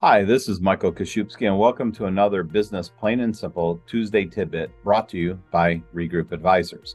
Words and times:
Hi, 0.00 0.22
this 0.22 0.48
is 0.48 0.60
Michael 0.60 0.92
Kaszubski, 0.92 1.48
and 1.48 1.58
welcome 1.58 1.90
to 1.90 2.04
another 2.04 2.44
Business 2.44 2.88
Plain 2.88 3.18
and 3.18 3.36
Simple 3.36 3.82
Tuesday 3.84 4.26
tidbit 4.26 4.70
brought 4.84 5.08
to 5.08 5.18
you 5.18 5.40
by 5.50 5.82
Regroup 5.92 6.30
Advisors. 6.30 6.94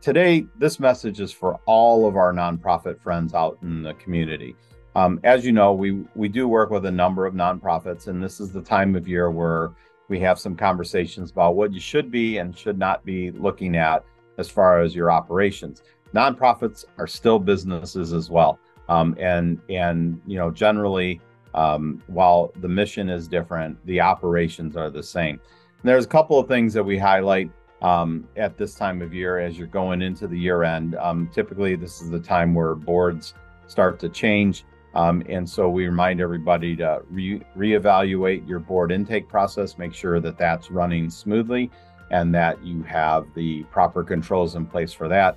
Today, 0.00 0.46
this 0.56 0.78
message 0.78 1.18
is 1.18 1.32
for 1.32 1.58
all 1.66 2.06
of 2.06 2.14
our 2.14 2.32
nonprofit 2.32 3.00
friends 3.00 3.34
out 3.34 3.58
in 3.62 3.82
the 3.82 3.94
community. 3.94 4.54
Um, 4.94 5.18
as 5.24 5.44
you 5.44 5.50
know, 5.50 5.72
we 5.72 6.04
we 6.14 6.28
do 6.28 6.46
work 6.46 6.70
with 6.70 6.86
a 6.86 6.90
number 6.92 7.26
of 7.26 7.34
nonprofits, 7.34 8.06
and 8.06 8.22
this 8.22 8.38
is 8.38 8.52
the 8.52 8.62
time 8.62 8.94
of 8.94 9.08
year 9.08 9.28
where 9.28 9.72
we 10.06 10.20
have 10.20 10.38
some 10.38 10.54
conversations 10.54 11.32
about 11.32 11.56
what 11.56 11.72
you 11.72 11.80
should 11.80 12.12
be 12.12 12.38
and 12.38 12.56
should 12.56 12.78
not 12.78 13.04
be 13.04 13.32
looking 13.32 13.74
at 13.74 14.04
as 14.38 14.48
far 14.48 14.80
as 14.82 14.94
your 14.94 15.10
operations. 15.10 15.82
Nonprofits 16.14 16.84
are 16.96 17.08
still 17.08 17.40
businesses 17.40 18.12
as 18.12 18.30
well, 18.30 18.60
um, 18.88 19.16
and 19.18 19.60
and 19.68 20.20
you 20.28 20.38
know 20.38 20.52
generally 20.52 21.20
um, 21.54 22.02
while 22.06 22.52
the 22.60 22.68
mission 22.68 23.08
is 23.08 23.28
different, 23.28 23.78
the 23.86 24.00
operations 24.00 24.76
are 24.76 24.90
the 24.90 25.02
same. 25.02 25.40
And 25.82 25.88
there's 25.88 26.04
a 26.04 26.08
couple 26.08 26.38
of 26.38 26.48
things 26.48 26.72
that 26.74 26.84
we 26.84 26.98
highlight 26.98 27.50
um, 27.82 28.26
at 28.36 28.56
this 28.56 28.74
time 28.74 29.02
of 29.02 29.12
year 29.12 29.38
as 29.38 29.58
you're 29.58 29.66
going 29.66 30.02
into 30.02 30.26
the 30.26 30.38
year 30.38 30.62
end. 30.62 30.94
Um, 30.96 31.30
typically, 31.32 31.76
this 31.76 32.00
is 32.00 32.10
the 32.10 32.20
time 32.20 32.54
where 32.54 32.74
boards 32.74 33.34
start 33.66 33.98
to 34.00 34.08
change. 34.08 34.64
Um, 34.94 35.22
and 35.28 35.48
so 35.48 35.68
we 35.68 35.86
remind 35.86 36.20
everybody 36.20 36.74
to 36.76 37.02
re- 37.10 37.42
reevaluate 37.56 38.48
your 38.48 38.60
board 38.60 38.90
intake 38.90 39.28
process, 39.28 39.76
make 39.76 39.92
sure 39.92 40.20
that 40.20 40.38
that's 40.38 40.70
running 40.70 41.10
smoothly 41.10 41.70
and 42.10 42.34
that 42.34 42.64
you 42.64 42.82
have 42.84 43.26
the 43.34 43.64
proper 43.64 44.02
controls 44.02 44.54
in 44.54 44.64
place 44.64 44.92
for 44.92 45.08
that. 45.08 45.36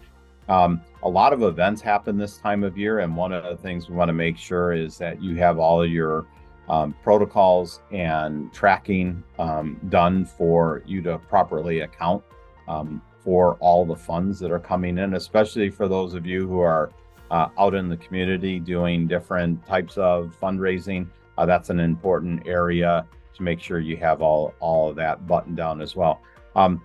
Um, 0.50 0.82
a 1.04 1.10
lot 1.10 1.32
of 1.32 1.44
events 1.44 1.82
happen 1.82 2.18
this 2.18 2.38
time 2.38 2.64
of 2.64 2.78
year, 2.78 3.00
and 3.00 3.16
one 3.16 3.32
of 3.32 3.44
the 3.44 3.56
things 3.56 3.88
we 3.88 3.96
want 3.96 4.10
to 4.10 4.14
make 4.14 4.38
sure 4.38 4.74
is 4.74 4.98
that 4.98 5.22
you 5.22 5.36
have 5.38 5.60
all 5.60 5.82
of 5.82 5.92
your 5.92 6.26
um, 6.68 6.96
protocols 7.04 7.82
and 7.92 8.52
tracking 8.52 9.24
um, 9.38 9.80
done 9.90 10.26
for 10.26 10.84
you 10.86 11.02
to 11.04 11.18
properly 11.20 11.82
account 11.82 12.24
um, 12.68 13.02
for 13.24 13.56
all 13.60 13.86
the 13.86 13.96
funds 13.96 14.40
that 14.40 14.52
are 14.52 14.60
coming 14.60 14.98
in, 14.98 15.14
especially 15.14 15.70
for 15.70 15.88
those 15.88 16.14
of 16.16 16.26
you 16.26 16.48
who 16.48 16.60
are 16.60 16.92
uh, 17.32 17.50
out 17.60 17.76
in 17.76 17.88
the 17.88 17.98
community 17.98 18.60
doing 18.60 19.08
different 19.08 19.66
types 19.68 19.98
of 19.98 20.36
fundraising. 20.42 21.08
Uh, 21.38 21.46
that's 21.46 21.70
an 21.70 21.80
important 21.80 22.46
area 22.48 23.06
to 23.36 23.44
make 23.44 23.60
sure 23.60 23.80
you 23.80 23.98
have 23.98 24.22
all 24.22 24.54
all 24.60 24.90
of 24.90 24.96
that 24.96 25.26
buttoned 25.28 25.58
down 25.58 25.80
as 25.80 25.96
well. 25.96 26.22
Um, 26.56 26.82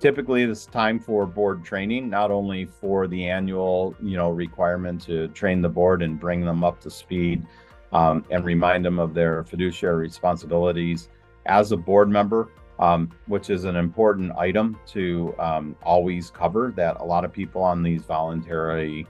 typically 0.00 0.46
this 0.46 0.66
time 0.66 0.98
for 0.98 1.26
board 1.26 1.64
training 1.64 2.08
not 2.08 2.30
only 2.30 2.64
for 2.64 3.06
the 3.06 3.28
annual 3.28 3.94
you 4.02 4.16
know 4.16 4.30
requirement 4.30 5.00
to 5.02 5.28
train 5.28 5.60
the 5.60 5.68
board 5.68 6.02
and 6.02 6.20
bring 6.20 6.44
them 6.44 6.62
up 6.62 6.80
to 6.80 6.90
speed 6.90 7.44
um, 7.92 8.24
and 8.30 8.44
remind 8.44 8.84
them 8.84 8.98
of 8.98 9.14
their 9.14 9.44
fiduciary 9.44 9.96
responsibilities 9.96 11.08
as 11.46 11.72
a 11.72 11.76
board 11.76 12.08
member 12.08 12.48
um, 12.78 13.10
which 13.26 13.50
is 13.50 13.64
an 13.64 13.76
important 13.76 14.32
item 14.36 14.78
to 14.86 15.34
um, 15.38 15.74
always 15.82 16.30
cover 16.30 16.72
that 16.76 16.96
a 17.00 17.04
lot 17.04 17.24
of 17.24 17.32
people 17.32 17.62
on 17.62 17.82
these 17.82 18.02
voluntary 18.02 19.06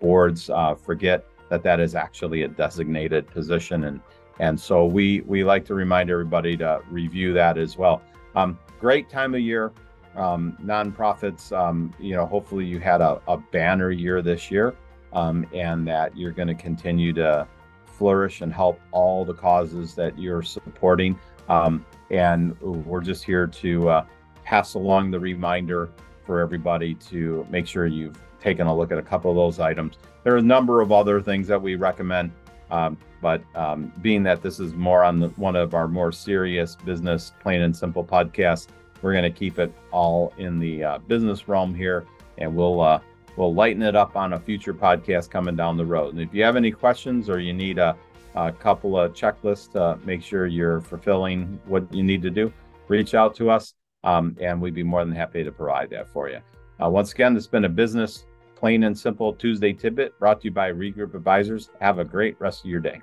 boards 0.00 0.50
uh, 0.50 0.74
forget 0.74 1.24
that 1.48 1.62
that 1.62 1.80
is 1.80 1.94
actually 1.94 2.42
a 2.42 2.48
designated 2.48 3.26
position. 3.28 3.84
And 3.84 4.00
and 4.40 4.58
so 4.58 4.84
we 4.84 5.20
we 5.22 5.44
like 5.44 5.64
to 5.66 5.74
remind 5.74 6.10
everybody 6.10 6.56
to 6.56 6.80
review 6.90 7.32
that 7.34 7.58
as 7.58 7.76
well. 7.76 8.02
Um, 8.34 8.58
great 8.80 9.08
time 9.08 9.34
of 9.34 9.40
year 9.40 9.72
um, 10.16 10.56
nonprofits. 10.62 11.56
Um, 11.56 11.94
you 11.98 12.14
know, 12.14 12.26
hopefully 12.26 12.64
you 12.64 12.78
had 12.78 13.00
a, 13.00 13.20
a 13.28 13.36
banner 13.36 13.90
year 13.90 14.22
this 14.22 14.50
year, 14.50 14.74
um, 15.12 15.46
and 15.54 15.86
that 15.88 16.16
you're 16.16 16.32
going 16.32 16.48
to 16.48 16.54
continue 16.54 17.12
to 17.14 17.46
flourish 17.86 18.40
and 18.40 18.52
help 18.52 18.80
all 18.90 19.24
the 19.24 19.34
causes 19.34 19.94
that 19.94 20.18
you're 20.18 20.42
supporting. 20.42 21.18
Um, 21.48 21.84
and 22.10 22.58
we're 22.60 23.00
just 23.00 23.24
here 23.24 23.46
to 23.46 23.88
uh, 23.88 24.06
pass 24.44 24.74
along 24.74 25.10
the 25.10 25.20
reminder 25.20 25.90
for 26.24 26.40
everybody 26.40 26.94
to 26.94 27.46
make 27.50 27.66
sure 27.66 27.86
you've 27.86 28.18
taken 28.40 28.66
a 28.66 28.76
look 28.76 28.92
at 28.92 28.98
a 28.98 29.02
couple 29.02 29.30
of 29.30 29.36
those 29.36 29.60
items. 29.60 29.98
There 30.24 30.34
are 30.34 30.38
a 30.38 30.42
number 30.42 30.80
of 30.80 30.92
other 30.92 31.20
things 31.20 31.46
that 31.48 31.60
we 31.60 31.74
recommend. 31.74 32.32
Um, 32.70 32.96
but 33.20 33.42
um, 33.54 33.92
being 34.00 34.22
that 34.24 34.42
this 34.42 34.58
is 34.58 34.74
more 34.74 35.04
on 35.04 35.20
the, 35.20 35.28
one 35.30 35.56
of 35.56 35.74
our 35.74 35.86
more 35.86 36.10
serious 36.10 36.74
business, 36.74 37.32
plain 37.40 37.62
and 37.62 37.76
simple 37.76 38.02
podcasts, 38.02 38.66
we're 39.02 39.12
going 39.12 39.24
to 39.24 39.38
keep 39.38 39.58
it 39.58 39.72
all 39.90 40.32
in 40.38 40.58
the 40.58 40.84
uh, 40.84 40.98
business 40.98 41.48
realm 41.48 41.74
here, 41.74 42.06
and 42.38 42.54
we'll 42.54 42.80
uh, 42.80 43.00
we'll 43.36 43.54
lighten 43.54 43.82
it 43.82 43.96
up 43.96 44.16
on 44.16 44.32
a 44.32 44.40
future 44.40 44.74
podcast 44.74 45.30
coming 45.30 45.56
down 45.56 45.76
the 45.76 45.86
road. 45.86 46.14
And 46.14 46.22
if 46.22 46.32
you 46.32 46.42
have 46.44 46.56
any 46.56 46.70
questions 46.70 47.28
or 47.28 47.38
you 47.40 47.52
need 47.52 47.78
a, 47.78 47.96
a 48.34 48.52
couple 48.52 48.98
of 48.98 49.12
checklists 49.12 49.70
to 49.72 49.98
make 50.06 50.22
sure 50.22 50.46
you're 50.46 50.80
fulfilling 50.80 51.60
what 51.66 51.92
you 51.92 52.02
need 52.02 52.22
to 52.22 52.30
do, 52.30 52.52
reach 52.88 53.14
out 53.14 53.34
to 53.36 53.50
us, 53.50 53.74
um, 54.04 54.36
and 54.40 54.60
we'd 54.60 54.74
be 54.74 54.82
more 54.82 55.04
than 55.04 55.14
happy 55.14 55.44
to 55.44 55.52
provide 55.52 55.90
that 55.90 56.08
for 56.08 56.28
you. 56.28 56.40
Uh, 56.82 56.88
once 56.88 57.12
again, 57.12 57.34
this 57.34 57.44
has 57.44 57.50
been 57.50 57.64
a 57.64 57.68
business 57.68 58.24
plain 58.62 58.84
and 58.84 58.96
simple 58.96 59.32
Tuesday 59.32 59.72
tidbit 59.72 60.16
brought 60.20 60.40
to 60.40 60.44
you 60.44 60.52
by 60.52 60.70
Regroup 60.70 61.14
Advisors. 61.14 61.70
Have 61.80 61.98
a 61.98 62.04
great 62.04 62.40
rest 62.40 62.64
of 62.64 62.70
your 62.70 62.78
day. 62.78 63.00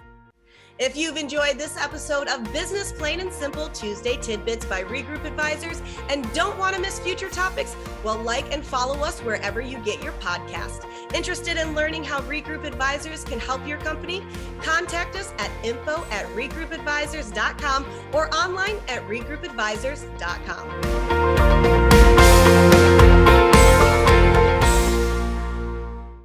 If 0.80 0.96
you've 0.96 1.18
enjoyed 1.18 1.58
this 1.58 1.76
episode 1.76 2.30
of 2.30 2.54
Business 2.54 2.94
Plain 2.94 3.20
and 3.20 3.34
Simple 3.34 3.68
Tuesday 3.68 4.16
Tidbits 4.16 4.64
by 4.64 4.84
Regroup 4.84 5.26
Advisors 5.26 5.82
and 6.08 6.32
don't 6.34 6.58
want 6.58 6.74
to 6.74 6.82
miss 6.82 7.00
future 7.00 7.30
topics, 7.30 7.76
well, 8.02 8.18
like 8.24 8.50
and 8.54 8.66
follow 8.66 8.96
us 9.00 9.20
wherever 9.20 9.60
you 9.60 9.78
get 9.80 10.02
your 10.02 10.14
podcast. 10.14 10.86
Interested 11.14 11.58
in 11.58 11.76
learning 11.76 12.06
how 12.06 12.22
Regroup 12.22 12.64
Advisors 12.64 13.26
can 13.26 13.42
help 13.42 13.68
your 13.68 13.80
company? 13.80 14.24
Contact 14.62 15.18
us 15.18 15.34
at 15.38 15.52
info 15.66 16.06
at 16.12 16.26
regroupadvisors.com 16.28 17.86
or 18.14 18.34
online 18.34 18.78
at 18.88 19.06
regroupadvisors.com. 19.10 21.89